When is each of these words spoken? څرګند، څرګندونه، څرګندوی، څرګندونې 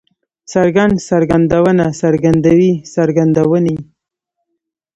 څرګند، 0.53 0.95
څرګندونه، 1.09 1.85
څرګندوی، 2.01 2.71
څرګندونې 2.95 3.77